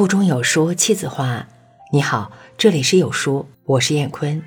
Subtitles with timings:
[0.00, 1.46] 腹中有书气自华。
[1.92, 4.42] 你好，这里是有书，我是燕坤，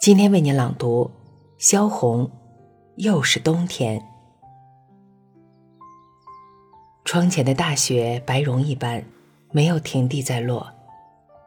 [0.00, 1.10] 今天为您朗读
[1.58, 2.30] 萧红。
[2.94, 4.00] 又是冬天，
[7.04, 9.04] 窗前的大雪白绒一般，
[9.50, 10.72] 没有停地在落，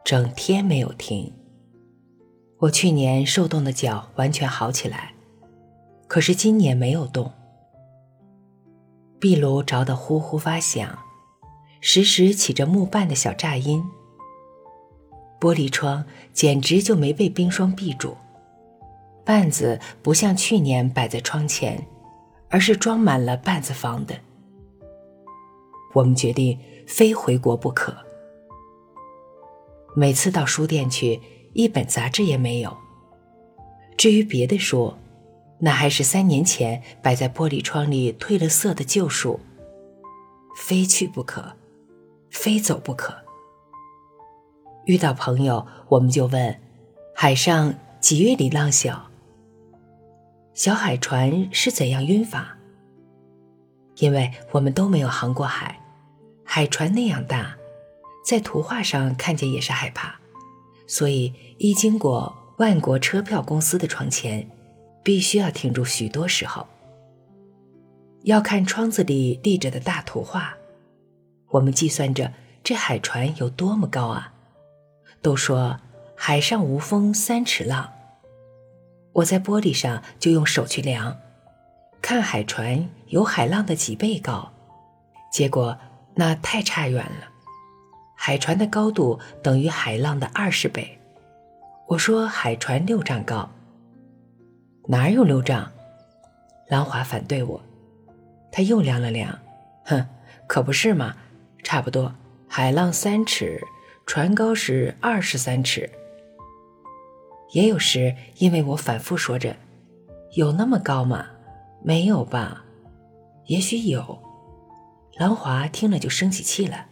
[0.04, 1.32] 整天没有停。
[2.58, 5.14] 我去年受冻的脚完全好起来，
[6.06, 7.32] 可是今年没有冻。
[9.18, 10.98] 壁炉着得呼呼发响。
[11.84, 13.84] 时时起着木瓣的小炸音，
[15.40, 18.16] 玻璃窗简直就没被冰霜蔽住，
[19.24, 21.84] 瓣子不像去年摆在窗前，
[22.48, 24.14] 而是装满了瓣子房的。
[25.92, 26.56] 我们决定
[26.86, 27.92] 非回国不可。
[29.96, 31.20] 每次到书店去，
[31.52, 32.76] 一本杂志也没有。
[33.98, 34.94] 至于别的书，
[35.58, 39.40] 那还是三年前摆在玻璃窗里褪了色的旧书，
[40.56, 41.56] 非去不可。
[42.32, 43.14] 非走不可。
[44.86, 46.60] 遇到朋友，我们就问
[47.14, 49.08] ：“海上几月里浪小？
[50.54, 52.58] 小海船是怎样晕法？”
[53.98, 55.78] 因为我们都没有航过海，
[56.42, 57.56] 海船那样大，
[58.26, 60.16] 在图画上看见也是害怕，
[60.88, 64.50] 所以一经过万国车票公司的窗前，
[65.04, 66.66] 必须要停住许多时候，
[68.22, 70.56] 要看窗子里立着的大图画。
[71.52, 72.32] 我们计算着
[72.64, 74.32] 这海船有多么高啊！
[75.20, 75.78] 都说
[76.16, 77.92] 海上无风三尺浪，
[79.12, 81.18] 我在玻璃上就用手去量，
[82.00, 84.50] 看海船有海浪的几倍高，
[85.30, 85.76] 结果
[86.14, 87.28] 那太差远了，
[88.16, 90.98] 海船的高度等于海浪的二十倍。
[91.88, 93.50] 我说海船六丈高，
[94.88, 95.70] 哪有六丈？
[96.68, 97.60] 兰华反对我，
[98.50, 99.38] 他又量了量，
[99.84, 100.06] 哼，
[100.46, 101.14] 可不是嘛。
[101.62, 102.12] 差不多，
[102.48, 103.62] 海浪三尺，
[104.04, 105.88] 船高是二十三尺。
[107.52, 109.56] 也有时，因为我反复说着，
[110.34, 111.26] 有那么高吗？
[111.84, 112.64] 没有吧？
[113.46, 114.18] 也许有。
[115.16, 116.86] 兰华听了就生起气了，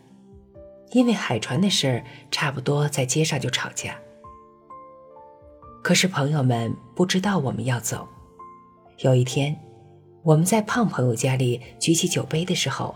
[0.93, 3.97] 因为海船的事儿，差不多在街上就吵架。
[5.83, 8.07] 可是朋友们不知道我们要走。
[8.99, 9.59] 有一天，
[10.23, 12.95] 我们在胖朋友家里举起酒杯的时候。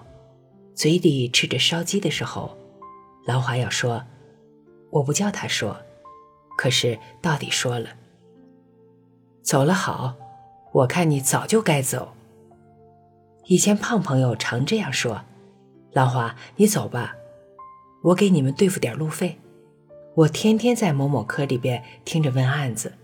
[0.75, 2.57] 嘴里吃着烧鸡的时候，
[3.27, 4.05] 兰华要说
[4.91, 5.77] ：“我不叫他说，
[6.59, 7.91] 可是到底说了。
[9.41, 10.17] 走了好，
[10.73, 12.15] 我看你早就该走。
[13.45, 15.23] 以前胖朋友常这样说
[15.95, 17.15] ：‘兰华，你走吧，
[18.03, 19.39] 我给你们对付点路费。
[20.17, 22.95] 我天天在某某科里边听着问案子，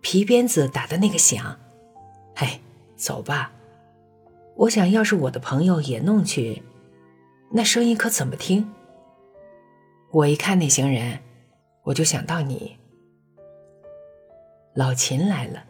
[0.00, 1.58] 皮鞭子打的那个响。
[2.36, 2.60] 哎，
[2.96, 3.52] 走吧。
[4.56, 6.62] 我想要是我的朋友也弄去。’”
[7.52, 8.70] 那声音可怎么听？
[10.12, 11.18] 我一看那行人，
[11.82, 12.76] 我就想到你。
[14.74, 15.64] 老秦来了，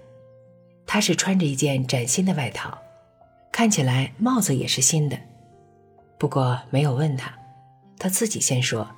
[0.85, 2.77] 他是穿着一件崭新的外套，
[3.51, 5.19] 看起来帽子也是新的。
[6.19, 7.33] 不过没有问他，
[7.99, 8.91] 他自己先说：“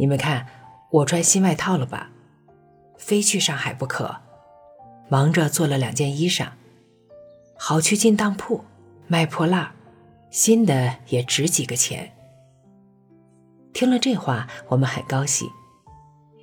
[0.00, 0.46] 你们看，
[0.90, 2.10] 我穿新外套了吧？
[2.96, 4.22] 非去上海不可。
[5.10, 6.48] 忙着做了两件衣裳，
[7.58, 8.64] 好去进当铺
[9.06, 9.72] 卖破烂。”
[10.34, 12.12] 新的也值几个钱。
[13.72, 15.48] 听了这话，我们很高兴，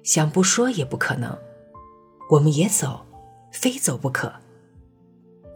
[0.02, 1.38] 想不说也不可能。
[2.30, 3.06] 我们也走，
[3.52, 4.32] 非走不可。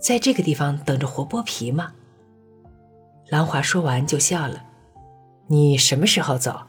[0.02, 1.94] 在这个地方等着活剥皮吗？
[3.30, 4.66] 兰华说完就笑了。
[5.48, 6.60] 你什么时候走？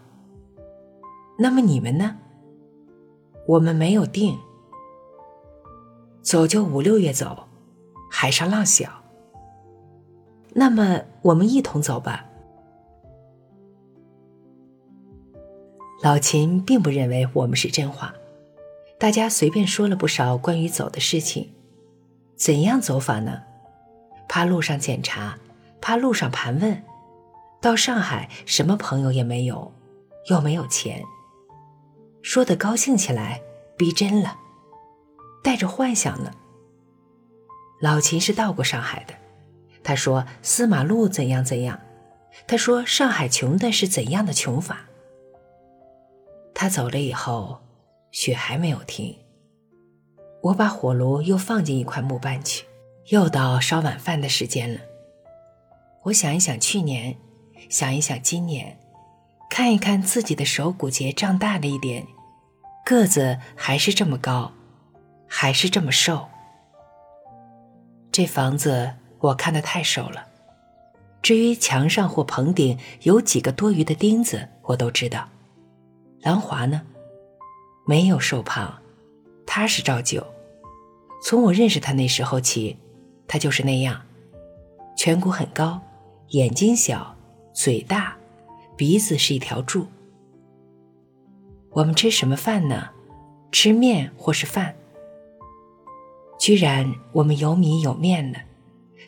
[1.37, 2.17] 那么你们呢？
[3.49, 4.39] 我们没有定。
[6.23, 7.49] 走就五六月走，
[8.09, 9.03] 海上浪小。
[10.59, 12.25] 那么我们一同走吧。
[16.03, 18.15] 老秦并不认为我们是真话，
[18.99, 21.53] 大家随便说了不少关于走的事情。
[22.37, 23.43] 怎样走法呢？
[24.29, 25.39] 怕路上检查，
[25.79, 26.83] 怕路上盘问。
[27.61, 29.71] 到上海什么朋友也没有，
[30.31, 31.03] 又没有钱。
[32.23, 33.43] 说的高兴起来，
[33.77, 34.39] 逼真了，
[35.45, 36.31] 带着幻想呢。
[37.79, 39.26] 老秦是到过上海的。
[39.87, 41.79] 他说：“司马路怎样怎样？”
[42.45, 44.87] 他说：“上海穷的是怎样的穷法？”
[46.53, 47.61] 他走了以后，
[48.11, 49.17] 雪还没有停。
[50.43, 52.65] 我把火炉又放进一块木板去，
[53.11, 54.81] 又到烧晚饭的时间了。
[56.03, 57.17] 我想一想去年，
[57.71, 58.77] 想一想今年，
[59.49, 62.05] 看一看自己的手骨节胀大了一点，
[62.85, 64.51] 个子还是这么高，
[65.29, 66.27] 还是这么瘦。
[68.11, 68.95] 这房子。
[69.19, 70.27] 我看得太熟了，
[71.23, 75.29] 至于墙上或棚顶有几个多余的钉子，我都知道。
[76.21, 76.83] 兰华呢，
[77.87, 78.79] 没有瘦胖，
[79.47, 80.25] 他是照旧。
[81.23, 82.77] 从我认识他那时候起，
[83.27, 84.03] 他就是那样，
[84.97, 85.81] 颧骨很高，
[86.29, 87.17] 眼睛小，
[87.53, 88.17] 嘴大，
[88.77, 89.87] 鼻子是一条柱。
[91.71, 92.91] 我们吃什么饭呢？
[93.51, 94.75] 吃面或是饭。
[96.39, 98.39] 居然我们有米有面了，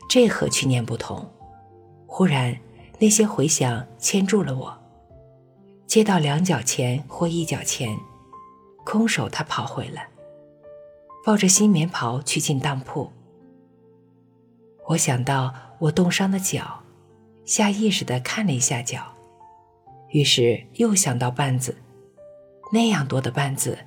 [0.08, 1.24] 这和去年不同。
[2.06, 2.56] 忽然
[2.98, 4.78] 那些回响牵住了我。
[5.86, 7.96] 接到两角钱或一角钱，
[8.84, 10.08] 空手他跑回来，
[11.24, 13.10] 抱着新棉袍去进当铺。
[14.88, 16.82] 我想到我冻伤的脚，
[17.44, 19.02] 下意识地看了一下脚，
[20.08, 21.76] 于是又想到绊子，
[22.72, 23.78] 那样多的绊子，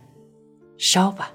[0.78, 1.32] 烧吧。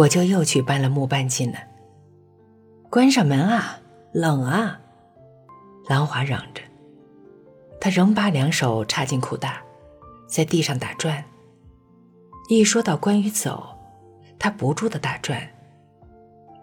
[0.00, 1.68] 我就又去搬了木板进来。
[2.88, 3.80] 关上门啊，
[4.12, 4.80] 冷啊！
[5.88, 6.62] 兰华嚷着，
[7.78, 9.62] 他仍把两手插进裤袋，
[10.26, 11.22] 在地上打转。
[12.48, 13.76] 一说到关于走，
[14.38, 15.46] 他不住的打转，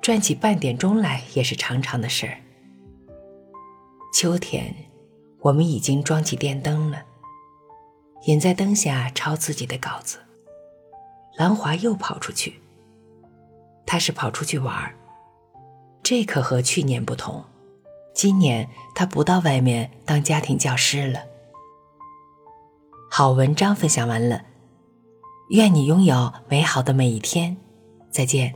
[0.01, 2.37] 转起半点钟来也是长长的事儿。
[4.11, 4.73] 秋天，
[5.41, 7.03] 我们已经装起电灯了，
[8.25, 10.17] 隐在灯下抄自己的稿子。
[11.37, 12.59] 兰华又跑出去。
[13.87, 14.93] 他是跑出去玩儿，
[16.03, 17.43] 这可和去年不同。
[18.13, 21.21] 今年他不到外面当家庭教师了。
[23.09, 24.41] 好文章分享完了，
[25.49, 27.55] 愿你拥有美好的每一天，
[28.11, 28.53] 再见。